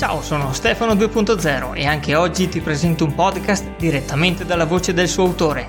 [0.00, 5.08] Ciao, sono Stefano 2.0 e anche oggi ti presento un podcast direttamente dalla voce del
[5.08, 5.68] suo autore.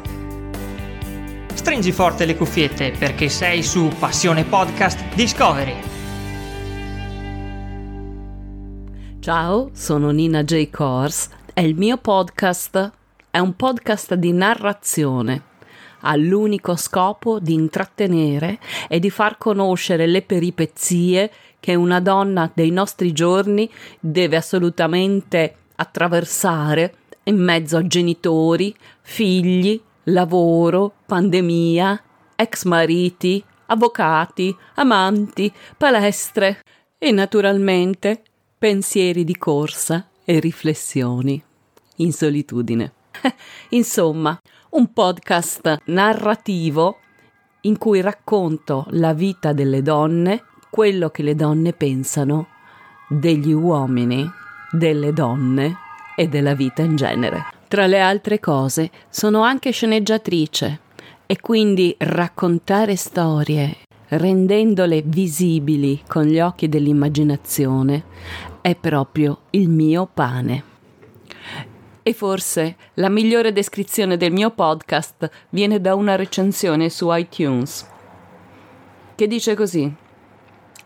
[1.53, 5.75] Stringi forte le cuffiette perché sei su Passione Podcast Discovery.
[9.19, 10.69] Ciao, sono Nina J.
[10.69, 12.91] Kors e il mio podcast
[13.29, 15.49] è un podcast di narrazione
[16.01, 22.71] ha l'unico scopo di intrattenere e di far conoscere le peripezie che una donna dei
[22.71, 32.01] nostri giorni deve assolutamente attraversare in mezzo a genitori, figli, lavoro, pandemia,
[32.35, 36.61] ex mariti, avvocati, amanti, palestre
[36.97, 38.23] e naturalmente
[38.57, 41.41] pensieri di corsa e riflessioni
[41.97, 42.93] in solitudine.
[43.69, 44.39] Insomma,
[44.71, 46.97] un podcast narrativo
[47.61, 52.47] in cui racconto la vita delle donne, quello che le donne pensano
[53.07, 54.29] degli uomini,
[54.71, 55.77] delle donne
[56.15, 57.45] e della vita in genere.
[57.67, 60.79] Tra le altre cose, sono anche sceneggiatrice
[61.25, 63.77] e quindi raccontare storie
[64.11, 68.03] rendendole visibili con gli occhi dell'immaginazione
[68.61, 70.70] è proprio il mio pane.
[72.03, 77.87] E forse la migliore descrizione del mio podcast viene da una recensione su iTunes,
[79.13, 79.93] che dice così.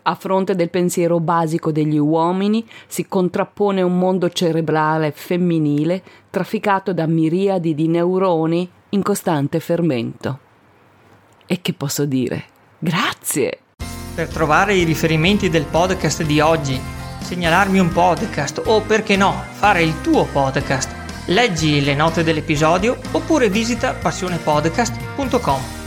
[0.02, 7.06] A fronte del pensiero basico degli uomini si contrappone un mondo cerebrale femminile trafficato da
[7.06, 10.38] miriadi di neuroni in costante fermento.
[11.46, 12.44] E che posso dire?
[12.78, 13.60] Grazie!
[14.14, 16.78] Per trovare i riferimenti del podcast di oggi,
[17.20, 23.48] segnalarmi un podcast o perché no, fare il tuo podcast Leggi le note dell'episodio oppure
[23.48, 25.85] visita passionepodcast.com.